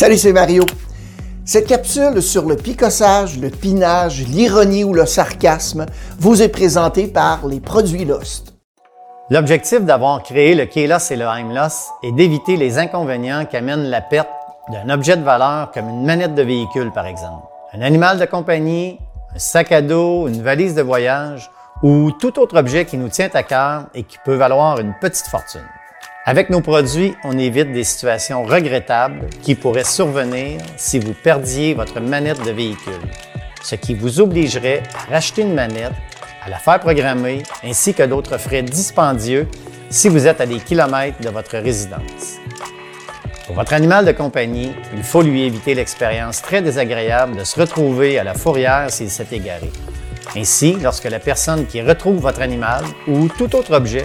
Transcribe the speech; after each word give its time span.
Salut, 0.00 0.16
c'est 0.16 0.32
Mario. 0.32 0.64
Cette 1.44 1.66
capsule 1.66 2.22
sur 2.22 2.46
le 2.46 2.56
picossage, 2.56 3.38
le 3.38 3.50
pinage, 3.50 4.26
l'ironie 4.26 4.82
ou 4.82 4.94
le 4.94 5.04
sarcasme 5.04 5.84
vous 6.18 6.40
est 6.40 6.48
présentée 6.48 7.06
par 7.06 7.46
les 7.46 7.60
produits 7.60 8.06
Lost. 8.06 8.54
L'objectif 9.28 9.82
d'avoir 9.82 10.22
créé 10.22 10.54
le 10.54 10.64
K-Loss 10.64 11.10
et 11.10 11.16
le 11.16 11.26
Heimloss 11.26 11.90
est 12.02 12.12
d'éviter 12.12 12.56
les 12.56 12.78
inconvénients 12.78 13.44
qu'amène 13.44 13.90
la 13.90 14.00
perte 14.00 14.30
d'un 14.72 14.88
objet 14.88 15.18
de 15.18 15.22
valeur 15.22 15.70
comme 15.70 15.90
une 15.90 16.06
manette 16.06 16.34
de 16.34 16.44
véhicule, 16.44 16.90
par 16.92 17.04
exemple. 17.04 17.46
Un 17.74 17.82
animal 17.82 18.18
de 18.18 18.24
compagnie, 18.24 18.98
un 19.34 19.38
sac 19.38 19.70
à 19.70 19.82
dos, 19.82 20.28
une 20.28 20.40
valise 20.40 20.74
de 20.74 20.80
voyage 20.80 21.50
ou 21.82 22.10
tout 22.10 22.38
autre 22.38 22.56
objet 22.56 22.86
qui 22.86 22.96
nous 22.96 23.10
tient 23.10 23.28
à 23.34 23.42
cœur 23.42 23.82
et 23.92 24.04
qui 24.04 24.16
peut 24.24 24.36
valoir 24.36 24.80
une 24.80 24.94
petite 24.98 25.26
fortune. 25.26 25.60
Avec 26.26 26.50
nos 26.50 26.60
produits, 26.60 27.14
on 27.24 27.38
évite 27.38 27.72
des 27.72 27.82
situations 27.82 28.44
regrettables 28.44 29.26
qui 29.40 29.54
pourraient 29.54 29.84
survenir 29.84 30.60
si 30.76 30.98
vous 30.98 31.14
perdiez 31.14 31.72
votre 31.72 31.98
manette 31.98 32.44
de 32.44 32.50
véhicule, 32.50 33.00
ce 33.62 33.74
qui 33.74 33.94
vous 33.94 34.20
obligerait 34.20 34.82
à 34.94 35.14
racheter 35.14 35.40
une 35.40 35.54
manette, 35.54 35.94
à 36.44 36.50
la 36.50 36.58
faire 36.58 36.78
programmer, 36.78 37.42
ainsi 37.64 37.94
que 37.94 38.02
d'autres 38.02 38.36
frais 38.36 38.62
dispendieux 38.62 39.48
si 39.88 40.10
vous 40.10 40.26
êtes 40.26 40.42
à 40.42 40.46
des 40.46 40.58
kilomètres 40.58 41.22
de 41.22 41.30
votre 41.30 41.56
résidence. 41.56 42.36
Pour 43.46 43.54
votre 43.56 43.72
animal 43.72 44.04
de 44.04 44.12
compagnie, 44.12 44.72
il 44.94 45.02
faut 45.02 45.22
lui 45.22 45.44
éviter 45.44 45.74
l'expérience 45.74 46.42
très 46.42 46.60
désagréable 46.60 47.34
de 47.34 47.44
se 47.44 47.58
retrouver 47.58 48.18
à 48.18 48.24
la 48.24 48.34
fourrière 48.34 48.90
s'il 48.90 49.10
s'est 49.10 49.26
égaré. 49.32 49.72
Ainsi, 50.36 50.76
lorsque 50.82 51.06
la 51.06 51.18
personne 51.18 51.66
qui 51.66 51.80
retrouve 51.80 52.20
votre 52.20 52.42
animal 52.42 52.84
ou 53.08 53.28
tout 53.28 53.56
autre 53.56 53.74
objet 53.74 54.04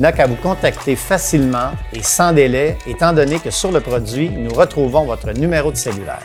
n'a 0.00 0.12
qu'à 0.12 0.26
vous 0.26 0.36
contacter 0.36 0.96
facilement 0.96 1.72
et 1.92 2.02
sans 2.02 2.32
délai, 2.32 2.78
étant 2.86 3.12
donné 3.12 3.38
que 3.38 3.50
sur 3.50 3.70
le 3.70 3.80
produit, 3.80 4.30
nous 4.30 4.52
retrouvons 4.52 5.04
votre 5.04 5.30
numéro 5.32 5.70
de 5.70 5.76
cellulaire. 5.76 6.22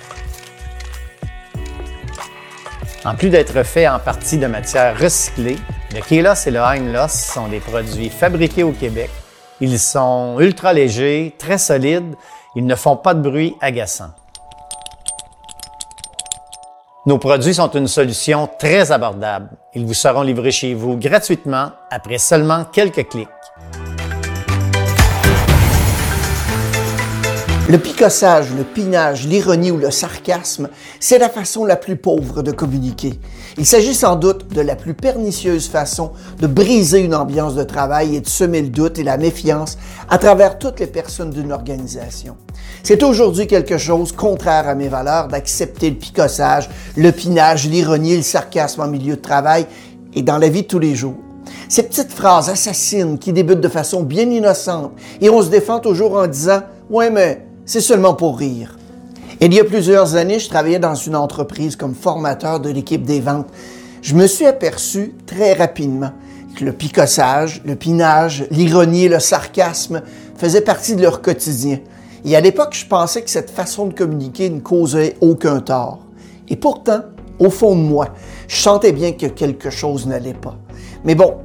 En 3.03 3.15
plus 3.15 3.29
d'être 3.29 3.61
fait 3.63 3.87
en 3.87 3.99
partie 3.99 4.37
de 4.37 4.47
matière 4.47 4.97
recyclée, 4.97 5.57
le 5.93 6.01
Kélos 6.01 6.47
et 6.47 6.51
le 6.51 6.59
Heimloss 6.59 7.11
sont 7.11 7.49
des 7.49 7.59
produits 7.59 8.09
fabriqués 8.09 8.63
au 8.63 8.71
Québec. 8.71 9.11
Ils 9.59 9.77
sont 9.77 10.37
ultra 10.39 10.71
légers, 10.71 11.35
très 11.37 11.57
solides, 11.57 12.15
ils 12.55 12.65
ne 12.65 12.75
font 12.75 12.95
pas 12.95 13.13
de 13.13 13.21
bruit 13.21 13.55
agaçant. 13.59 14.11
Nos 17.05 17.19
produits 17.19 17.53
sont 17.53 17.69
une 17.71 17.87
solution 17.87 18.49
très 18.57 18.91
abordable. 18.91 19.49
Ils 19.75 19.85
vous 19.85 19.93
seront 19.93 20.23
livrés 20.23 20.51
chez 20.51 20.73
vous 20.73 20.97
gratuitement 20.97 21.71
après 21.91 22.17
seulement 22.17 22.63
quelques 22.63 23.07
clics. 23.09 23.27
Le 27.67 27.79
picossage, 27.79 28.53
le 28.55 28.63
pinage, 28.63 29.25
l'ironie 29.25 29.71
ou 29.71 29.77
le 29.77 29.89
sarcasme, 29.89 30.69
c'est 30.99 31.17
la 31.17 31.29
façon 31.29 31.65
la 31.65 31.75
plus 31.75 31.95
pauvre 31.95 32.43
de 32.43 32.51
communiquer. 32.51 33.19
Il 33.57 33.65
s'agit 33.65 33.95
sans 33.95 34.15
doute 34.15 34.53
de 34.53 34.61
la 34.61 34.75
plus 34.75 34.93
pernicieuse 34.93 35.67
façon 35.67 36.11
de 36.39 36.45
briser 36.45 36.99
une 36.99 37.15
ambiance 37.15 37.55
de 37.55 37.63
travail 37.63 38.15
et 38.15 38.21
de 38.21 38.27
semer 38.27 38.61
le 38.61 38.67
doute 38.67 38.99
et 38.99 39.03
la 39.03 39.17
méfiance 39.17 39.79
à 40.09 40.19
travers 40.19 40.59
toutes 40.59 40.79
les 40.79 40.85
personnes 40.85 41.31
d'une 41.31 41.51
organisation. 41.51 42.37
C'est 42.83 43.01
aujourd'hui 43.01 43.47
quelque 43.47 43.79
chose 43.79 44.11
contraire 44.11 44.67
à 44.67 44.75
mes 44.75 44.87
valeurs 44.87 45.27
d'accepter 45.27 45.89
le 45.89 45.95
picossage, 45.95 46.69
le 46.95 47.11
pinage, 47.11 47.67
l'ironie 47.67 48.13
et 48.13 48.17
le 48.17 48.21
sarcasme 48.21 48.81
en 48.81 48.87
milieu 48.87 49.15
de 49.15 49.21
travail 49.21 49.65
et 50.13 50.21
dans 50.21 50.37
la 50.37 50.49
vie 50.49 50.61
de 50.61 50.67
tous 50.67 50.77
les 50.77 50.93
jours. 50.93 51.17
Ces 51.67 51.81
petites 51.81 52.11
phrases 52.11 52.47
assassines 52.47 53.17
qui 53.17 53.33
débutent 53.33 53.59
de 53.59 53.69
façon 53.69 54.03
bien 54.03 54.29
innocente 54.29 54.91
et 55.19 55.31
on 55.31 55.41
se 55.41 55.49
défend 55.49 55.79
toujours 55.79 56.15
en 56.15 56.27
disant 56.27 56.61
Ouais, 56.91 57.09
mais 57.09 57.44
c'est 57.65 57.81
seulement 57.81 58.13
pour 58.13 58.37
rire. 58.37 58.77
Il 59.41 59.53
y 59.53 59.59
a 59.59 59.63
plusieurs 59.63 60.15
années, 60.15 60.39
je 60.39 60.49
travaillais 60.49 60.79
dans 60.79 60.95
une 60.95 61.15
entreprise 61.15 61.75
comme 61.75 61.95
formateur 61.95 62.59
de 62.59 62.69
l'équipe 62.69 63.03
des 63.03 63.19
ventes. 63.19 63.47
Je 64.01 64.15
me 64.15 64.27
suis 64.27 64.45
aperçu 64.45 65.13
très 65.25 65.53
rapidement 65.53 66.11
que 66.55 66.63
le 66.63 66.71
picossage, 66.71 67.61
le 67.65 67.75
pinage, 67.75 68.45
l'ironie, 68.49 69.09
le 69.09 69.19
sarcasme 69.19 70.03
faisaient 70.37 70.61
partie 70.61 70.95
de 70.95 71.01
leur 71.01 71.21
quotidien. 71.21 71.79
Et 72.23 72.35
à 72.35 72.39
l'époque, 72.39 72.73
je 72.73 72.85
pensais 72.85 73.23
que 73.23 73.29
cette 73.29 73.49
façon 73.49 73.87
de 73.87 73.93
communiquer 73.93 74.49
ne 74.49 74.59
causait 74.59 75.17
aucun 75.19 75.59
tort. 75.59 75.99
Et 76.47 76.55
pourtant, 76.55 77.01
au 77.39 77.49
fond 77.49 77.75
de 77.75 77.81
moi, 77.81 78.09
je 78.47 78.55
sentais 78.55 78.93
bien 78.93 79.11
que 79.11 79.25
quelque 79.25 79.69
chose 79.69 80.07
n'allait 80.07 80.33
pas. 80.33 80.55
Mais 81.03 81.15
bon, 81.15 81.35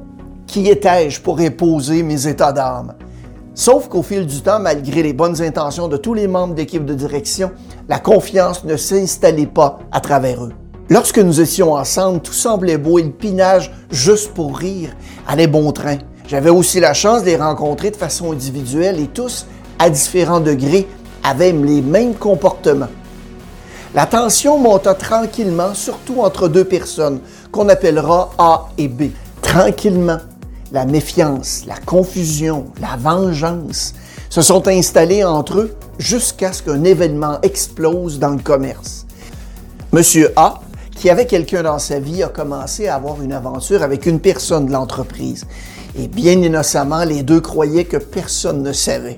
qui 0.47 0.69
étais-je 0.69 1.19
pour 1.19 1.39
imposer 1.39 2.03
mes 2.03 2.27
états 2.27 2.53
d'âme? 2.53 2.93
Sauf 3.53 3.89
qu'au 3.89 4.01
fil 4.01 4.25
du 4.25 4.41
temps, 4.41 4.59
malgré 4.59 5.03
les 5.03 5.11
bonnes 5.11 5.41
intentions 5.41 5.89
de 5.89 5.97
tous 5.97 6.13
les 6.13 6.27
membres 6.27 6.55
d'équipe 6.55 6.85
de 6.85 6.93
direction, 6.93 7.51
la 7.89 7.99
confiance 7.99 8.63
ne 8.63 8.77
s'installait 8.77 9.45
pas 9.45 9.79
à 9.91 9.99
travers 9.99 10.45
eux. 10.45 10.53
Lorsque 10.89 11.19
nous 11.19 11.41
étions 11.41 11.73
ensemble, 11.73 12.21
tout 12.21 12.33
semblait 12.33 12.77
beau 12.77 12.97
et 12.97 13.03
le 13.03 13.11
pinage, 13.11 13.71
juste 13.91 14.33
pour 14.33 14.57
rire, 14.57 14.91
allait 15.27 15.47
bon 15.47 15.71
train. 15.73 15.97
J'avais 16.27 16.49
aussi 16.49 16.79
la 16.79 16.93
chance 16.93 17.21
de 17.21 17.27
les 17.27 17.35
rencontrer 17.35 17.91
de 17.91 17.97
façon 17.97 18.31
individuelle 18.31 18.99
et 19.01 19.07
tous, 19.07 19.45
à 19.79 19.89
différents 19.89 20.39
degrés, 20.39 20.87
avaient 21.23 21.51
les 21.51 21.81
mêmes 21.81 22.13
comportements. 22.13 22.87
La 23.93 24.05
tension 24.05 24.57
monta 24.57 24.93
tranquillement, 24.93 25.73
surtout 25.73 26.21
entre 26.21 26.47
deux 26.47 26.63
personnes, 26.63 27.19
qu'on 27.51 27.67
appellera 27.67 28.31
A 28.37 28.69
et 28.77 28.87
B. 28.87 29.11
Tranquillement, 29.41 30.19
la 30.71 30.85
méfiance, 30.85 31.63
la 31.67 31.77
confusion, 31.77 32.65
la 32.79 32.95
vengeance 32.97 33.93
se 34.29 34.41
sont 34.41 34.67
installés 34.67 35.23
entre 35.23 35.59
eux 35.59 35.75
jusqu'à 35.99 36.53
ce 36.53 36.63
qu'un 36.63 36.83
événement 36.83 37.39
explose 37.41 38.19
dans 38.19 38.29
le 38.29 38.41
commerce. 38.41 39.05
Monsieur 39.91 40.31
A, 40.37 40.61
qui 40.95 41.09
avait 41.09 41.25
quelqu'un 41.25 41.63
dans 41.63 41.79
sa 41.79 41.99
vie, 41.99 42.23
a 42.23 42.29
commencé 42.29 42.87
à 42.87 42.95
avoir 42.95 43.21
une 43.21 43.33
aventure 43.33 43.83
avec 43.83 44.05
une 44.05 44.19
personne 44.19 44.67
de 44.67 44.71
l'entreprise. 44.71 45.45
Et 45.97 46.07
bien 46.07 46.33
innocemment, 46.33 47.03
les 47.03 47.23
deux 47.23 47.41
croyaient 47.41 47.85
que 47.85 47.97
personne 47.97 48.63
ne 48.63 48.71
savait. 48.71 49.17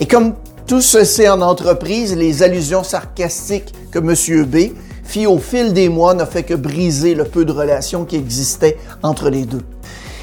Et 0.00 0.06
comme 0.06 0.34
tout 0.66 0.80
se 0.80 1.04
sait 1.04 1.28
en 1.28 1.40
entreprise, 1.42 2.16
les 2.16 2.42
allusions 2.42 2.82
sarcastiques 2.82 3.72
que 3.90 3.98
Monsieur 3.98 4.44
B 4.44 4.72
fit 5.04 5.26
au 5.26 5.38
fil 5.38 5.72
des 5.72 5.88
mois 5.88 6.14
n'a 6.14 6.26
fait 6.26 6.42
que 6.42 6.54
briser 6.54 7.14
le 7.14 7.24
peu 7.24 7.44
de 7.44 7.52
relations 7.52 8.04
qui 8.04 8.16
existait 8.16 8.78
entre 9.02 9.28
les 9.28 9.44
deux. 9.44 9.62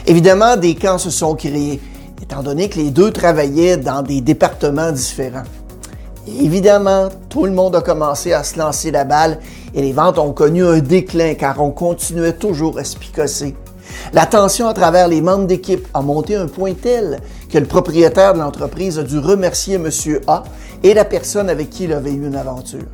Évidemment, 0.08 0.58
des 0.58 0.76
camps 0.76 0.98
se 0.98 1.10
sont 1.10 1.36
créés, 1.36 1.80
étant 2.22 2.42
donné 2.44 2.70
que 2.70 2.78
les 2.80 2.90
deux 2.90 3.12
travaillaient 3.12 3.78
dans 3.78 4.02
des 4.02 4.22
départements 4.22 4.92
différents. 4.92 5.44
évidemment, 6.28 7.10
tout 7.30 7.46
le 7.46 7.52
monde 7.52 7.76
a 7.76 7.82
commencé 7.82 8.34
à 8.34 8.44
se 8.44 8.58
lancer 8.58 8.92
la 8.92 9.04
balle 9.04 9.40
et 9.74 9.82
les 9.82 9.94
ventes 9.94 10.20
ont 10.20 10.32
connu 10.32 10.66
un 10.66 10.80
déclin 10.80 11.34
car 11.34 11.62
on 11.62 11.72
continuait 11.72 12.34
toujours 12.34 12.78
à 12.80 12.84
se 12.84 12.98
picosser. 12.98 13.56
La 14.14 14.26
tension 14.26 14.68
à 14.68 14.74
travers 14.74 15.08
les 15.08 15.22
membres 15.22 15.48
d'équipe 15.48 15.88
a 15.94 16.02
monté 16.02 16.36
un 16.36 16.48
point 16.48 16.74
tel 16.74 17.20
que 17.52 17.58
le 17.58 17.66
propriétaire 17.66 18.34
de 18.34 18.40
l'entreprise 18.40 19.00
a 19.00 19.04
dû 19.04 19.18
remercier 19.18 19.76
M. 19.76 19.90
A 20.28 20.44
et 20.84 20.94
la 20.94 21.06
personne 21.06 21.50
avec 21.50 21.70
qui 21.70 21.86
il 21.86 21.94
avait 21.94 22.12
eu 22.12 22.28
une 22.28 22.36
aventure. 22.36 22.86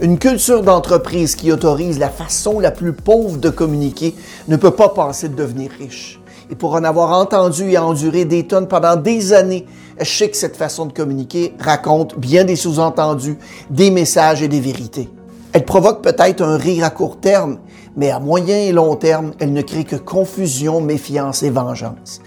Une 0.00 0.18
culture 0.18 0.62
d'entreprise 0.62 1.36
qui 1.36 1.52
autorise 1.52 1.98
la 1.98 2.08
façon 2.08 2.58
la 2.58 2.70
plus 2.70 2.92
pauvre 2.92 3.36
de 3.36 3.50
communiquer 3.50 4.14
ne 4.48 4.56
peut 4.56 4.70
pas 4.70 4.88
penser 4.88 5.28
de 5.28 5.34
devenir 5.34 5.70
riche. 5.78 6.21
Et 6.52 6.54
pour 6.54 6.74
en 6.74 6.84
avoir 6.84 7.18
entendu 7.18 7.70
et 7.70 7.78
enduré 7.78 8.26
des 8.26 8.46
tonnes 8.46 8.68
pendant 8.68 8.96
des 8.96 9.32
années, 9.32 9.64
je 9.98 10.04
sais 10.04 10.28
que 10.28 10.36
cette 10.36 10.54
façon 10.54 10.84
de 10.84 10.92
communiquer 10.92 11.54
raconte 11.58 12.18
bien 12.18 12.44
des 12.44 12.56
sous-entendus, 12.56 13.38
des 13.70 13.90
messages 13.90 14.42
et 14.42 14.48
des 14.48 14.60
vérités. 14.60 15.08
Elle 15.54 15.64
provoque 15.64 16.02
peut-être 16.02 16.42
un 16.42 16.58
rire 16.58 16.84
à 16.84 16.90
court 16.90 17.18
terme, 17.18 17.56
mais 17.96 18.10
à 18.10 18.20
moyen 18.20 18.58
et 18.58 18.72
long 18.72 18.96
terme, 18.96 19.32
elle 19.38 19.54
ne 19.54 19.62
crée 19.62 19.84
que 19.84 19.96
confusion, 19.96 20.82
méfiance 20.82 21.42
et 21.42 21.48
vengeance. 21.48 22.20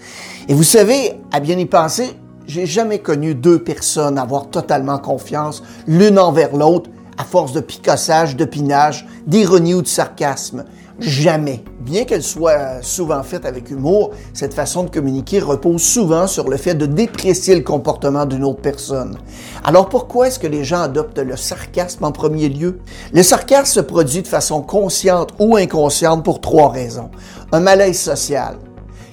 Et 0.48 0.54
vous 0.54 0.64
savez, 0.64 1.12
à 1.30 1.38
bien 1.38 1.56
y 1.56 1.66
penser, 1.66 2.18
j'ai 2.48 2.66
jamais 2.66 2.98
connu 2.98 3.36
deux 3.36 3.62
personnes 3.62 4.18
avoir 4.18 4.50
totalement 4.50 4.98
confiance 4.98 5.62
l'une 5.86 6.18
envers 6.18 6.56
l'autre 6.56 6.90
à 7.16 7.22
force 7.22 7.52
de 7.52 7.60
picossage, 7.60 8.34
de 8.34 8.44
pinage, 8.44 9.06
d'ironie 9.28 9.74
ou 9.74 9.82
de 9.82 9.86
sarcasme. 9.86 10.64
Jamais. 10.98 11.62
Bien 11.80 12.04
qu'elle 12.04 12.22
soit 12.22 12.82
souvent 12.82 13.22
faite 13.22 13.44
avec 13.44 13.70
humour, 13.70 14.12
cette 14.32 14.54
façon 14.54 14.82
de 14.84 14.90
communiquer 14.90 15.40
repose 15.40 15.82
souvent 15.82 16.26
sur 16.26 16.48
le 16.48 16.56
fait 16.56 16.74
de 16.74 16.86
déprécier 16.86 17.54
le 17.54 17.60
comportement 17.60 18.24
d'une 18.24 18.44
autre 18.44 18.62
personne. 18.62 19.18
Alors 19.62 19.90
pourquoi 19.90 20.28
est-ce 20.28 20.38
que 20.38 20.46
les 20.46 20.64
gens 20.64 20.80
adoptent 20.80 21.18
le 21.18 21.36
sarcasme 21.36 22.04
en 22.04 22.12
premier 22.12 22.48
lieu? 22.48 22.78
Le 23.12 23.22
sarcasme 23.22 23.66
se 23.66 23.80
produit 23.80 24.22
de 24.22 24.26
façon 24.26 24.62
consciente 24.62 25.34
ou 25.38 25.56
inconsciente 25.56 26.24
pour 26.24 26.40
trois 26.40 26.70
raisons. 26.70 27.10
Un 27.52 27.60
malaise 27.60 28.00
social. 28.00 28.56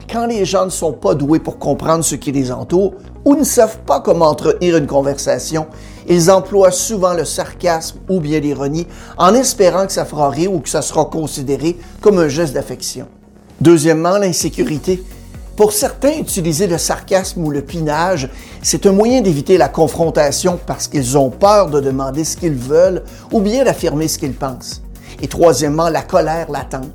Quand 0.10 0.26
les 0.26 0.46
gens 0.46 0.66
ne 0.66 0.72
sont 0.72 0.94
pas 0.94 1.16
doués 1.16 1.40
pour 1.40 1.60
comprendre 1.60 2.04
ce 2.04 2.16
qui 2.16 2.32
les 2.32 2.52
entoure 2.52 2.94
ou 3.26 3.36
ne 3.36 3.44
savent 3.44 3.80
pas 3.80 4.00
comment 4.00 4.28
entretenir 4.28 4.78
une 4.78 4.88
conversation, 4.88 5.68
ils 6.08 6.30
emploient 6.30 6.72
souvent 6.72 7.14
le 7.14 7.26
sarcasme 7.26 8.00
ou 8.10 8.20
bien 8.20 8.40
l'ironie 8.40 8.88
en 9.18 9.34
espérant 9.34 9.86
que 9.86 9.94
ça 9.94 10.06
fera 10.06 10.30
rire 10.30 10.54
ou 10.54 10.60
que 10.60 10.70
ça 10.70 10.82
sera 10.82 11.06
considéré 11.06 11.78
comme 12.02 12.20
un 12.20 12.28
geste 12.28 12.54
d'affection. 12.54 13.08
Deuxièmement, 13.62 14.18
l'insécurité. 14.18 15.04
Pour 15.56 15.72
certains, 15.72 16.18
utiliser 16.20 16.68
le 16.68 16.78
sarcasme 16.78 17.44
ou 17.44 17.52
le 17.52 17.62
pinage, 17.62 18.30
c'est 18.62 18.86
un 18.86 18.92
moyen 18.92 19.22
d'éviter 19.22 19.58
la 19.58 19.70
confrontation 19.70 20.60
parce 20.66 20.88
qu'ils 20.88 21.18
ont 21.18 21.30
peur 21.30 21.70
de 21.70 21.80
demander 21.80 22.24
ce 22.24 22.38
qu'ils 22.38 22.54
veulent 22.54 23.04
ou 23.32 23.40
bien 23.40 23.64
d'affirmer 23.64 24.08
ce 24.08 24.18
qu'ils 24.18 24.34
pensent. 24.34 24.83
Et 25.22 25.28
troisièmement, 25.28 25.90
la 25.90 26.02
colère 26.02 26.52
latente. 26.52 26.92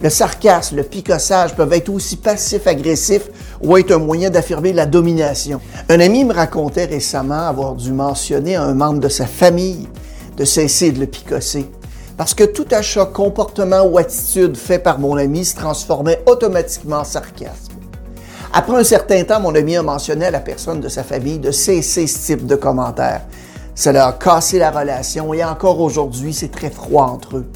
Le 0.00 0.10
sarcasme, 0.10 0.76
le 0.76 0.82
picossage 0.82 1.54
peuvent 1.54 1.72
être 1.72 1.88
aussi 1.88 2.16
passif-agressif 2.16 3.22
ou 3.62 3.76
être 3.76 3.92
un 3.92 3.98
moyen 3.98 4.30
d'affirmer 4.30 4.72
la 4.72 4.86
domination. 4.86 5.60
Un 5.88 6.00
ami 6.00 6.24
me 6.24 6.34
racontait 6.34 6.86
récemment 6.86 7.46
avoir 7.46 7.74
dû 7.74 7.92
mentionner 7.92 8.56
à 8.56 8.64
un 8.64 8.74
membre 8.74 8.98
de 8.98 9.08
sa 9.08 9.26
famille 9.26 9.88
de 10.36 10.44
cesser 10.44 10.92
de 10.92 11.00
le 11.00 11.06
picosser. 11.06 11.70
Parce 12.16 12.34
que 12.34 12.44
tout 12.44 12.66
achat, 12.72 13.06
comportement 13.06 13.82
ou 13.82 13.98
attitude 13.98 14.56
fait 14.56 14.78
par 14.78 14.98
mon 14.98 15.16
ami 15.16 15.44
se 15.44 15.56
transformait 15.56 16.22
automatiquement 16.26 16.98
en 16.98 17.04
sarcasme. 17.04 17.72
Après 18.52 18.76
un 18.76 18.84
certain 18.84 19.24
temps, 19.24 19.40
mon 19.40 19.54
ami 19.54 19.76
a 19.76 19.82
mentionné 19.82 20.26
à 20.26 20.30
la 20.30 20.40
personne 20.40 20.80
de 20.80 20.88
sa 20.88 21.04
famille 21.04 21.38
de 21.38 21.50
cesser 21.50 22.06
ce 22.06 22.26
type 22.26 22.46
de 22.46 22.56
commentaires. 22.56 23.22
Cela 23.74 24.08
a 24.08 24.12
cassé 24.12 24.58
la 24.58 24.70
relation 24.70 25.32
et 25.32 25.42
encore 25.42 25.80
aujourd'hui, 25.80 26.34
c'est 26.34 26.50
très 26.50 26.70
froid 26.70 27.06
entre 27.06 27.38
eux. 27.38 27.46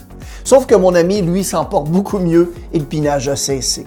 Sauf 0.45 0.67
que 0.67 0.75
mon 0.75 0.95
ami, 0.95 1.23
lui, 1.23 1.45
s'en 1.45 1.65
porte 1.65 1.89
beaucoup 1.89 2.19
mieux 2.19 2.55
et 2.73 2.79
le 2.79 2.85
pinage 2.85 3.29
a 3.29 3.37
cessé. 3.37 3.87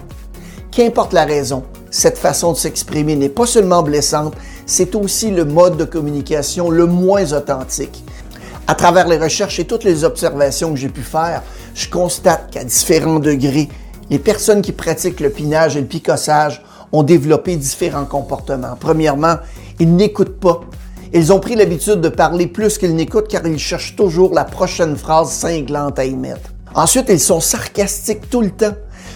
Qu'importe 0.70 1.12
la 1.12 1.24
raison, 1.24 1.64
cette 1.90 2.18
façon 2.18 2.52
de 2.52 2.56
s'exprimer 2.56 3.16
n'est 3.16 3.28
pas 3.28 3.46
seulement 3.46 3.82
blessante, 3.82 4.34
c'est 4.64 4.94
aussi 4.94 5.32
le 5.32 5.44
mode 5.44 5.76
de 5.76 5.84
communication 5.84 6.70
le 6.70 6.86
moins 6.86 7.32
authentique. 7.32 8.04
À 8.68 8.76
travers 8.76 9.08
les 9.08 9.18
recherches 9.18 9.58
et 9.58 9.66
toutes 9.66 9.82
les 9.82 10.04
observations 10.04 10.70
que 10.70 10.78
j'ai 10.78 10.88
pu 10.88 11.02
faire, 11.02 11.42
je 11.74 11.88
constate 11.90 12.52
qu'à 12.52 12.62
différents 12.62 13.18
degrés, 13.18 13.68
les 14.10 14.20
personnes 14.20 14.62
qui 14.62 14.70
pratiquent 14.70 15.20
le 15.20 15.30
pinage 15.30 15.76
et 15.76 15.80
le 15.80 15.86
picossage 15.86 16.62
ont 16.92 17.02
développé 17.02 17.56
différents 17.56 18.04
comportements. 18.04 18.76
Premièrement, 18.78 19.36
ils 19.80 19.92
n'écoutent 19.92 20.38
pas. 20.38 20.60
Ils 21.12 21.32
ont 21.32 21.40
pris 21.40 21.56
l'habitude 21.56 22.00
de 22.00 22.08
parler 22.08 22.46
plus 22.46 22.78
qu'ils 22.78 22.94
n'écoutent 22.94 23.26
car 23.26 23.44
ils 23.44 23.58
cherchent 23.58 23.96
toujours 23.96 24.32
la 24.32 24.44
prochaine 24.44 24.96
phrase 24.96 25.30
cinglante 25.30 25.98
à 25.98 26.04
émettre. 26.04 26.50
Ensuite, 26.72 27.06
ils 27.08 27.18
sont 27.18 27.40
sarcastiques 27.40 28.30
tout 28.30 28.42
le 28.42 28.50
temps. 28.50 28.74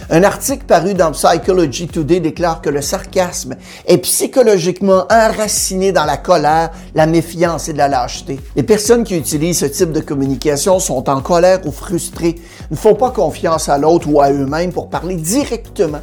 Un 0.09 0.23
article 0.23 0.65
paru 0.65 0.93
dans 0.93 1.11
Psychology 1.11 1.87
Today 1.87 2.19
déclare 2.19 2.61
que 2.61 2.69
le 2.69 2.81
sarcasme 2.81 3.55
est 3.87 3.97
psychologiquement 3.99 5.05
enraciné 5.09 5.93
dans 5.93 6.03
la 6.03 6.17
colère, 6.17 6.71
la 6.93 7.07
méfiance 7.07 7.69
et 7.69 7.73
la 7.73 7.87
lâcheté. 7.87 8.41
Les 8.57 8.63
personnes 8.63 9.05
qui 9.05 9.17
utilisent 9.17 9.59
ce 9.59 9.65
type 9.65 9.93
de 9.93 10.01
communication 10.01 10.79
sont 10.79 11.09
en 11.09 11.21
colère 11.21 11.65
ou 11.65 11.71
frustrées, 11.71 12.35
ne 12.71 12.75
font 12.75 12.95
pas 12.95 13.11
confiance 13.11 13.69
à 13.69 13.77
l'autre 13.77 14.09
ou 14.09 14.21
à 14.21 14.31
eux-mêmes 14.31 14.73
pour 14.73 14.89
parler 14.89 15.15
directement 15.15 16.01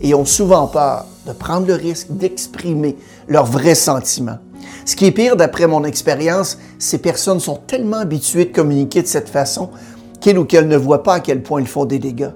et 0.00 0.14
ont 0.14 0.24
souvent 0.24 0.66
peur 0.68 1.04
de 1.26 1.32
prendre 1.32 1.66
le 1.66 1.74
risque 1.74 2.08
d'exprimer 2.10 2.96
leurs 3.28 3.46
vrais 3.46 3.74
sentiments. 3.74 4.38
Ce 4.84 4.96
qui 4.96 5.06
est 5.06 5.12
pire, 5.12 5.36
d'après 5.36 5.66
mon 5.66 5.84
expérience, 5.84 6.58
ces 6.78 6.98
personnes 6.98 7.40
sont 7.40 7.56
tellement 7.66 7.98
habituées 7.98 8.46
de 8.46 8.52
communiquer 8.52 9.02
de 9.02 9.06
cette 9.06 9.28
façon 9.28 9.70
qu'elles 10.20 10.38
ou 10.38 10.44
qu'elles 10.44 10.68
ne 10.68 10.76
voient 10.76 11.02
pas 11.02 11.14
à 11.14 11.20
quel 11.20 11.42
point 11.42 11.60
ils 11.60 11.66
font 11.66 11.84
des 11.84 11.98
dégâts. 11.98 12.30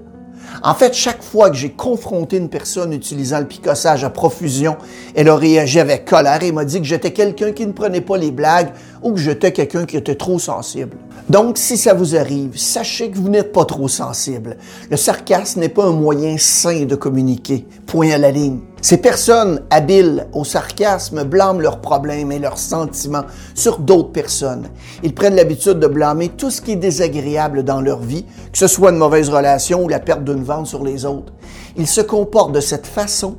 En 0.62 0.74
fait, 0.74 0.94
chaque 0.94 1.22
fois 1.22 1.50
que 1.50 1.56
j'ai 1.56 1.70
confronté 1.70 2.36
une 2.36 2.48
personne 2.48 2.92
utilisant 2.92 3.38
le 3.38 3.46
picossage 3.46 4.04
à 4.04 4.10
profusion, 4.10 4.76
elle 5.14 5.28
a 5.28 5.36
réagi 5.36 5.78
avec 5.78 6.04
colère 6.04 6.42
et 6.42 6.52
m'a 6.52 6.64
dit 6.64 6.78
que 6.78 6.86
j'étais 6.86 7.12
quelqu'un 7.12 7.52
qui 7.52 7.66
ne 7.66 7.72
prenait 7.72 8.00
pas 8.00 8.16
les 8.16 8.30
blagues 8.30 8.70
ou 9.02 9.12
que 9.12 9.20
j'étais 9.20 9.52
quelqu'un 9.52 9.84
qui 9.84 9.96
était 9.96 10.14
trop 10.14 10.38
sensible. 10.38 10.96
Donc, 11.28 11.58
si 11.58 11.76
ça 11.76 11.94
vous 11.94 12.16
arrive, 12.16 12.58
sachez 12.58 13.10
que 13.10 13.18
vous 13.18 13.28
n'êtes 13.28 13.52
pas 13.52 13.64
trop 13.64 13.88
sensible. 13.88 14.56
Le 14.90 14.96
sarcasme 14.96 15.60
n'est 15.60 15.68
pas 15.68 15.84
un 15.84 15.92
moyen 15.92 16.36
sain 16.38 16.84
de 16.84 16.94
communiquer. 16.94 17.66
Point 17.86 18.10
à 18.10 18.18
la 18.18 18.30
ligne. 18.30 18.60
Ces 18.80 18.98
personnes 18.98 19.62
habiles 19.70 20.28
au 20.32 20.44
sarcasme 20.44 21.24
blâment 21.24 21.58
leurs 21.58 21.80
problèmes 21.80 22.30
et 22.30 22.38
leurs 22.38 22.58
sentiments 22.58 23.24
sur 23.54 23.80
d'autres 23.80 24.12
personnes. 24.12 24.68
Ils 25.02 25.14
prennent 25.14 25.34
l'habitude 25.34 25.80
de 25.80 25.88
blâmer 25.88 26.28
tout 26.28 26.50
ce 26.50 26.60
qui 26.60 26.72
est 26.72 26.76
désagréable 26.76 27.64
dans 27.64 27.80
leur 27.80 27.98
vie, 27.98 28.24
que 28.52 28.58
ce 28.58 28.68
soit 28.68 28.90
une 28.90 28.98
mauvaise 28.98 29.30
relation 29.30 29.82
ou 29.82 29.88
la 29.88 29.98
perte 29.98 30.22
d'une 30.22 30.44
vente 30.44 30.68
sur 30.68 30.84
les 30.84 31.04
autres. 31.04 31.32
Ils 31.76 31.88
se 31.88 32.00
comportent 32.00 32.52
de 32.52 32.60
cette 32.60 32.86
façon 32.86 33.36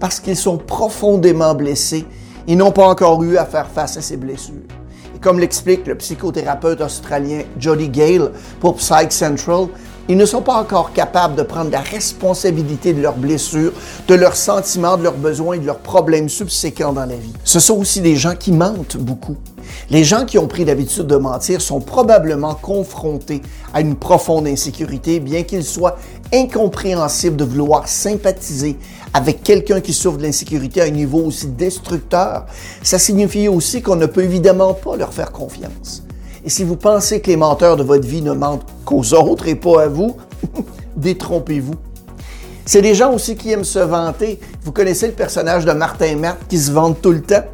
parce 0.00 0.18
qu'ils 0.18 0.36
sont 0.36 0.58
profondément 0.58 1.54
blessés 1.54 2.04
et 2.48 2.56
n'ont 2.56 2.72
pas 2.72 2.88
encore 2.88 3.22
eu 3.22 3.36
à 3.36 3.44
faire 3.44 3.68
face 3.68 3.96
à 3.96 4.00
ces 4.00 4.16
blessures. 4.16 4.54
Comme 5.20 5.38
l'explique 5.38 5.86
le 5.86 5.96
psychothérapeute 5.96 6.80
australien 6.80 7.42
Jody 7.58 7.90
Gale 7.90 8.32
pour 8.58 8.76
Psych 8.76 9.12
Central, 9.12 9.66
ils 10.10 10.16
ne 10.16 10.26
sont 10.26 10.42
pas 10.42 10.54
encore 10.54 10.92
capables 10.92 11.36
de 11.36 11.44
prendre 11.44 11.70
la 11.70 11.78
responsabilité 11.78 12.92
de 12.92 13.00
leurs 13.00 13.16
blessures, 13.16 13.72
de 14.08 14.14
leurs 14.16 14.34
sentiments, 14.34 14.96
de 14.96 15.04
leurs 15.04 15.16
besoins 15.16 15.54
et 15.54 15.60
de 15.60 15.66
leurs 15.66 15.78
problèmes 15.78 16.28
subséquents 16.28 16.92
dans 16.92 17.06
la 17.06 17.14
vie. 17.14 17.32
Ce 17.44 17.60
sont 17.60 17.76
aussi 17.76 18.00
des 18.00 18.16
gens 18.16 18.34
qui 18.34 18.50
mentent 18.50 18.96
beaucoup. 18.96 19.36
Les 19.88 20.02
gens 20.02 20.24
qui 20.24 20.36
ont 20.36 20.48
pris 20.48 20.64
l'habitude 20.64 21.06
de 21.06 21.14
mentir 21.14 21.60
sont 21.60 21.78
probablement 21.78 22.56
confrontés 22.56 23.40
à 23.72 23.82
une 23.82 23.94
profonde 23.94 24.48
insécurité, 24.48 25.20
bien 25.20 25.44
qu'il 25.44 25.62
soit 25.62 25.96
incompréhensible 26.34 27.36
de 27.36 27.44
vouloir 27.44 27.86
sympathiser 27.86 28.76
avec 29.14 29.44
quelqu'un 29.44 29.80
qui 29.80 29.92
souffre 29.92 30.18
de 30.18 30.24
l'insécurité 30.24 30.80
à 30.80 30.86
un 30.86 30.90
niveau 30.90 31.20
aussi 31.20 31.46
destructeur. 31.46 32.46
Ça 32.82 32.98
signifie 32.98 33.46
aussi 33.46 33.80
qu'on 33.80 33.94
ne 33.94 34.06
peut 34.06 34.24
évidemment 34.24 34.74
pas 34.74 34.96
leur 34.96 35.14
faire 35.14 35.30
confiance. 35.30 36.02
Et 36.44 36.48
si 36.48 36.64
vous 36.64 36.76
pensez 36.76 37.20
que 37.20 37.28
les 37.28 37.36
menteurs 37.36 37.76
de 37.76 37.82
votre 37.82 38.06
vie 38.06 38.22
ne 38.22 38.32
mentent 38.32 38.66
qu'aux 38.84 39.12
autres 39.14 39.46
et 39.48 39.54
pas 39.54 39.82
à 39.82 39.88
vous, 39.88 40.16
détrompez-vous. 40.96 41.74
C'est 42.64 42.82
des 42.82 42.94
gens 42.94 43.12
aussi 43.12 43.36
qui 43.36 43.50
aiment 43.50 43.64
se 43.64 43.78
vanter. 43.78 44.38
Vous 44.62 44.72
connaissez 44.72 45.08
le 45.08 45.12
personnage 45.12 45.64
de 45.64 45.72
Martin 45.72 46.16
Marthe 46.16 46.46
qui 46.48 46.58
se 46.58 46.70
vante 46.70 47.02
tout 47.02 47.12
le 47.12 47.22
temps? 47.22 47.44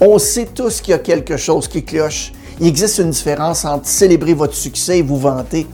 On 0.00 0.18
sait 0.18 0.48
tous 0.52 0.80
qu'il 0.80 0.92
y 0.92 0.94
a 0.94 0.98
quelque 0.98 1.36
chose 1.36 1.68
qui 1.68 1.84
cloche. 1.84 2.32
Il 2.60 2.66
existe 2.66 2.98
une 2.98 3.10
différence 3.10 3.64
entre 3.64 3.86
célébrer 3.86 4.34
votre 4.34 4.54
succès 4.54 4.98
et 4.98 5.02
vous 5.02 5.18
vanter. 5.18 5.66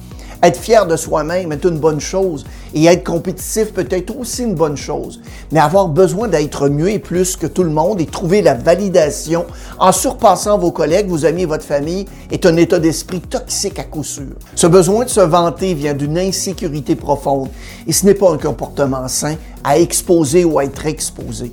Être 0.42 0.58
fier 0.58 0.86
de 0.86 0.96
soi-même 0.96 1.52
est 1.52 1.64
une 1.64 1.78
bonne 1.78 2.00
chose 2.00 2.46
et 2.72 2.86
être 2.86 3.04
compétitif 3.04 3.74
peut 3.74 3.86
être 3.90 4.16
aussi 4.16 4.42
une 4.44 4.54
bonne 4.54 4.76
chose. 4.76 5.20
Mais 5.52 5.60
avoir 5.60 5.88
besoin 5.88 6.28
d'être 6.28 6.68
mieux 6.68 6.90
et 6.90 6.98
plus 6.98 7.36
que 7.36 7.46
tout 7.46 7.62
le 7.62 7.70
monde 7.70 8.00
et 8.00 8.06
trouver 8.06 8.40
la 8.40 8.54
validation 8.54 9.44
en 9.78 9.92
surpassant 9.92 10.56
vos 10.56 10.70
collègues, 10.70 11.08
vos 11.08 11.26
amis 11.26 11.42
et 11.42 11.46
votre 11.46 11.64
famille 11.64 12.06
est 12.30 12.46
un 12.46 12.56
état 12.56 12.78
d'esprit 12.78 13.20
toxique 13.20 13.78
à 13.78 13.84
coup 13.84 14.04
sûr. 14.04 14.32
Ce 14.54 14.66
besoin 14.66 15.04
de 15.04 15.10
se 15.10 15.20
vanter 15.20 15.74
vient 15.74 15.94
d'une 15.94 16.16
insécurité 16.16 16.96
profonde 16.96 17.48
et 17.86 17.92
ce 17.92 18.06
n'est 18.06 18.14
pas 18.14 18.32
un 18.32 18.38
comportement 18.38 19.08
sain 19.08 19.34
à 19.62 19.78
exposer 19.78 20.44
ou 20.44 20.58
à 20.58 20.64
être 20.64 20.86
exposé. 20.86 21.52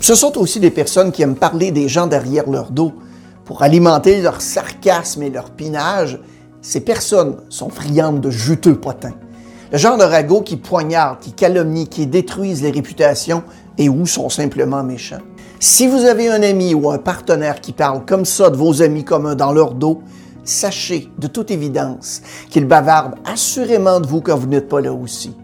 Ce 0.00 0.14
sont 0.14 0.38
aussi 0.38 0.60
des 0.60 0.70
personnes 0.70 1.10
qui 1.10 1.22
aiment 1.22 1.34
parler 1.34 1.72
des 1.72 1.88
gens 1.88 2.06
derrière 2.06 2.48
leur 2.48 2.70
dos 2.70 2.92
pour 3.44 3.62
alimenter 3.62 4.20
leur 4.20 4.40
sarcasme 4.40 5.22
et 5.22 5.30
leur 5.30 5.50
pinage. 5.50 6.20
Ces 6.68 6.80
personnes 6.80 7.36
sont 7.48 7.70
friandes 7.70 8.20
de 8.20 8.28
juteux 8.28 8.74
potins. 8.74 9.14
Le 9.72 9.78
genre 9.78 9.96
de 9.96 10.04
ragots 10.04 10.42
qui 10.42 10.58
poignardent, 10.58 11.18
qui 11.18 11.32
calomnient, 11.32 11.86
qui 11.86 12.06
détruisent 12.06 12.62
les 12.62 12.70
réputations 12.70 13.42
et 13.78 13.88
ou 13.88 14.04
sont 14.04 14.28
simplement 14.28 14.84
méchants. 14.84 15.22
Si 15.60 15.86
vous 15.86 16.04
avez 16.04 16.28
un 16.28 16.42
ami 16.42 16.74
ou 16.74 16.90
un 16.90 16.98
partenaire 16.98 17.62
qui 17.62 17.72
parle 17.72 18.04
comme 18.04 18.26
ça 18.26 18.50
de 18.50 18.58
vos 18.58 18.82
amis 18.82 19.02
communs 19.02 19.34
dans 19.34 19.54
leur 19.54 19.72
dos, 19.72 20.02
sachez 20.44 21.08
de 21.16 21.26
toute 21.26 21.50
évidence 21.50 22.20
qu'ils 22.50 22.66
bavardent 22.66 23.16
assurément 23.24 23.98
de 24.00 24.06
vous 24.06 24.20
quand 24.20 24.36
vous 24.36 24.46
n'êtes 24.46 24.68
pas 24.68 24.82
là 24.82 24.92
aussi. 24.92 25.34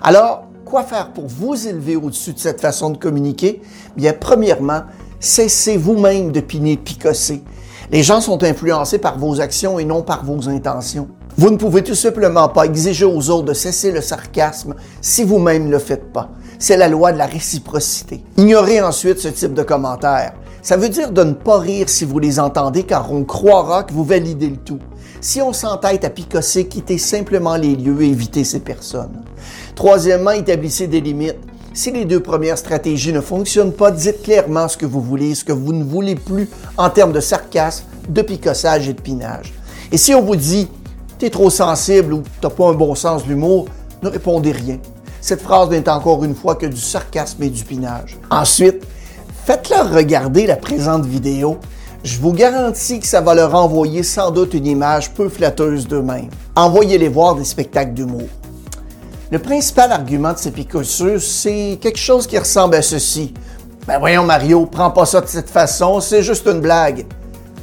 Alors, 0.00 0.44
quoi 0.64 0.84
faire 0.84 1.12
pour 1.12 1.26
vous 1.26 1.66
élever 1.66 1.96
au-dessus 1.96 2.34
de 2.34 2.38
cette 2.38 2.60
façon 2.60 2.90
de 2.90 2.98
communiquer? 2.98 3.62
Bien, 3.96 4.12
premièrement, 4.12 4.82
cessez 5.18 5.76
vous-même 5.76 6.30
de 6.30 6.38
piner, 6.38 6.76
de 6.76 6.82
picosser. 6.82 7.42
Les 7.90 8.02
gens 8.02 8.20
sont 8.20 8.44
influencés 8.44 8.98
par 8.98 9.18
vos 9.18 9.40
actions 9.40 9.78
et 9.78 9.84
non 9.86 10.02
par 10.02 10.22
vos 10.22 10.50
intentions. 10.50 11.08
Vous 11.38 11.50
ne 11.50 11.56
pouvez 11.56 11.82
tout 11.82 11.94
simplement 11.94 12.48
pas 12.48 12.64
exiger 12.64 13.06
aux 13.06 13.30
autres 13.30 13.46
de 13.46 13.54
cesser 13.54 13.92
le 13.92 14.02
sarcasme 14.02 14.74
si 15.00 15.24
vous-même 15.24 15.66
ne 15.66 15.70
le 15.70 15.78
faites 15.78 16.12
pas. 16.12 16.28
C'est 16.58 16.76
la 16.76 16.88
loi 16.88 17.12
de 17.12 17.18
la 17.18 17.24
réciprocité. 17.24 18.22
Ignorez 18.36 18.82
ensuite 18.82 19.20
ce 19.20 19.28
type 19.28 19.54
de 19.54 19.62
commentaires. 19.62 20.34
Ça 20.60 20.76
veut 20.76 20.90
dire 20.90 21.12
de 21.12 21.24
ne 21.24 21.32
pas 21.32 21.58
rire 21.58 21.88
si 21.88 22.04
vous 22.04 22.18
les 22.18 22.38
entendez 22.38 22.82
car 22.82 23.10
on 23.10 23.24
croira 23.24 23.84
que 23.84 23.94
vous 23.94 24.04
validez 24.04 24.50
le 24.50 24.56
tout. 24.58 24.80
Si 25.22 25.40
on 25.40 25.54
s'entête 25.54 26.04
à 26.04 26.10
picosser, 26.10 26.68
quittez 26.68 26.98
simplement 26.98 27.56
les 27.56 27.74
lieux 27.74 28.02
et 28.02 28.08
évitez 28.08 28.44
ces 28.44 28.60
personnes. 28.60 29.22
Troisièmement, 29.74 30.32
établissez 30.32 30.88
des 30.88 31.00
limites. 31.00 31.38
Si 31.78 31.92
les 31.92 32.06
deux 32.06 32.18
premières 32.18 32.58
stratégies 32.58 33.12
ne 33.12 33.20
fonctionnent 33.20 33.72
pas, 33.72 33.92
dites 33.92 34.24
clairement 34.24 34.66
ce 34.66 34.76
que 34.76 34.84
vous 34.84 35.00
voulez, 35.00 35.36
ce 35.36 35.44
que 35.44 35.52
vous 35.52 35.72
ne 35.72 35.84
voulez 35.84 36.16
plus 36.16 36.48
en 36.76 36.90
termes 36.90 37.12
de 37.12 37.20
sarcasme, 37.20 37.84
de 38.08 38.20
picossage 38.20 38.88
et 38.88 38.94
de 38.94 39.00
pinage. 39.00 39.54
Et 39.92 39.96
si 39.96 40.12
on 40.12 40.20
vous 40.20 40.34
dit 40.34 40.66
t'es 41.20 41.30
trop 41.30 41.50
sensible 41.50 42.14
ou 42.14 42.24
t'as 42.40 42.50
pas 42.50 42.70
un 42.70 42.72
bon 42.72 42.96
sens 42.96 43.22
de 43.22 43.28
l'humour, 43.28 43.66
ne 44.02 44.08
répondez 44.08 44.50
rien. 44.50 44.78
Cette 45.20 45.40
phrase 45.40 45.70
n'est 45.70 45.88
encore 45.88 46.24
une 46.24 46.34
fois 46.34 46.56
que 46.56 46.66
du 46.66 46.80
sarcasme 46.80 47.44
et 47.44 47.48
du 47.48 47.62
pinage. 47.62 48.18
Ensuite, 48.28 48.84
faites-leur 49.44 49.88
regarder 49.94 50.48
la 50.48 50.56
présente 50.56 51.06
vidéo. 51.06 51.58
Je 52.02 52.18
vous 52.18 52.32
garantis 52.32 52.98
que 52.98 53.06
ça 53.06 53.20
va 53.20 53.36
leur 53.36 53.54
envoyer 53.54 54.02
sans 54.02 54.32
doute 54.32 54.52
une 54.52 54.66
image 54.66 55.14
peu 55.14 55.28
flatteuse 55.28 55.86
d'eux-mêmes. 55.86 56.30
Envoyez-les 56.56 57.08
voir 57.08 57.36
des 57.36 57.44
spectacles 57.44 57.94
d'humour. 57.94 58.26
Le 59.30 59.38
principal 59.38 59.92
argument 59.92 60.32
de 60.32 60.38
ces 60.38 60.50
picossures, 60.50 61.20
c'est 61.20 61.78
quelque 61.82 61.98
chose 61.98 62.26
qui 62.26 62.38
ressemble 62.38 62.76
à 62.76 62.80
ceci. 62.80 63.34
Ben 63.86 63.98
voyons 63.98 64.24
Mario, 64.24 64.64
prends 64.64 64.90
pas 64.90 65.04
ça 65.04 65.20
de 65.20 65.26
cette 65.26 65.50
façon, 65.50 66.00
c'est 66.00 66.22
juste 66.22 66.46
une 66.46 66.60
blague. 66.60 67.04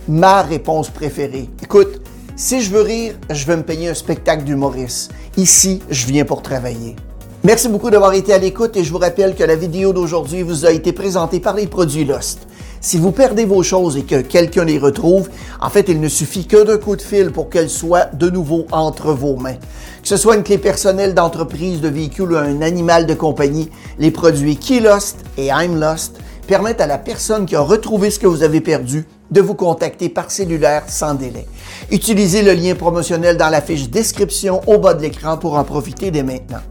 Ma 0.08 0.44
réponse 0.44 0.92
préférée. 0.92 1.50
Écoute, 1.64 2.02
si 2.36 2.62
je 2.62 2.70
veux 2.70 2.82
rire, 2.82 3.16
je 3.32 3.48
vais 3.48 3.58
me 3.58 3.64
payer 3.64 3.90
un 3.90 3.96
spectacle 3.96 4.44
d'humoriste. 4.44 5.12
Ici, 5.38 5.82
je 5.90 6.06
viens 6.06 6.24
pour 6.24 6.44
travailler. 6.44 6.96
Merci 7.44 7.68
beaucoup 7.68 7.90
d'avoir 7.90 8.14
été 8.14 8.32
à 8.32 8.38
l'écoute 8.38 8.78
et 8.78 8.84
je 8.84 8.92
vous 8.92 9.00
rappelle 9.00 9.34
que 9.34 9.44
la 9.44 9.56
vidéo 9.56 9.92
d'aujourd'hui 9.92 10.44
vous 10.44 10.68
a 10.68 10.72
été 10.72 10.94
présentée 10.94 11.40
par 11.40 11.56
les 11.56 11.66
produits 11.66 12.06
Lost. 12.06 12.46
Si 12.86 13.00
vous 13.00 13.12
perdez 13.12 13.46
vos 13.46 13.64
choses 13.64 13.98
et 13.98 14.04
que 14.04 14.22
quelqu'un 14.22 14.64
les 14.64 14.78
retrouve, 14.78 15.28
en 15.60 15.72
fait, 15.72 15.86
il 15.90 16.00
ne 16.00 16.08
suffit 16.08 16.46
que 16.46 16.64
d'un 16.64 16.78
coup 16.78 16.96
de 16.96 17.02
fil 17.02 17.32
pour 17.32 17.50
qu'elles 17.50 17.72
soient 17.72 18.06
de 18.14 18.30
nouveau 18.30 18.68
entre 18.72 19.12
vos 19.12 19.38
mains. 19.38 19.56
Que 20.04 20.08
ce 20.08 20.18
soit 20.18 20.36
une 20.36 20.44
clé 20.44 20.60
personnelle 20.60 21.16
d'entreprise, 21.16 21.82
de 21.82 21.88
véhicule 21.88 22.34
ou 22.34 22.36
un 22.36 22.62
animal 22.62 23.08
de 23.08 23.16
compagnie, 23.16 23.72
les 23.98 24.12
produits 24.12 24.58
Key 24.58 24.82
Lost 24.82 25.18
et 25.36 25.48
I'm 25.48 25.80
Lost 25.80 26.20
permettent 26.46 26.80
à 26.80 26.86
la 26.86 27.00
personne 27.00 27.48
qui 27.48 27.56
a 27.56 27.62
retrouvé 27.62 28.12
ce 28.12 28.20
que 28.20 28.28
vous 28.28 28.44
avez 28.44 28.62
perdu 28.62 29.08
de 29.32 29.42
vous 29.42 29.56
contacter 29.56 30.10
par 30.10 30.30
cellulaire 30.30 30.84
sans 30.88 31.16
délai. 31.16 31.48
Utilisez 31.90 32.44
le 32.44 32.54
lien 32.54 32.76
promotionnel 32.76 33.36
dans 33.36 33.50
la 33.50 33.62
fiche 33.62 33.90
description 33.90 34.62
au 34.68 34.78
bas 34.78 34.94
de 34.94 35.02
l'écran 35.02 35.40
pour 35.40 35.56
en 35.56 35.64
profiter 35.64 36.12
dès 36.12 36.22
maintenant. 36.22 36.62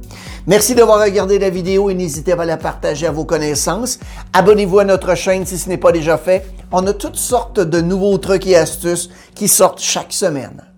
Merci 0.47 0.75
d'avoir 0.75 1.03
regardé 1.03 1.39
la 1.39 1.49
vidéo 1.49 1.89
et 1.89 1.95
n'hésitez 1.95 2.37
pas 2.37 2.43
à 2.43 2.47
la 2.47 2.59
partager 2.59 3.07
à 3.07 3.11
vos 3.11 3.25
connaissances. 3.25 3.99
Abonnez-vous 4.35 4.79
à 4.79 4.85
notre 4.85 5.15
chaîne 5.15 5.47
si 5.47 5.57
ce 5.57 5.71
n'est 5.71 5.79
pas 5.79 5.91
déjà 5.91 6.19
fait. 6.19 6.45
On 6.71 6.87
a 6.87 6.93
toutes 6.93 7.17
sortes 7.17 7.61
de 7.61 7.81
nouveaux 7.81 8.19
trucs 8.19 8.47
et 8.47 8.55
astuces 8.55 9.09
qui 9.35 9.49
sortent 9.49 9.81
chaque 9.81 10.13
semaine. 10.13 10.74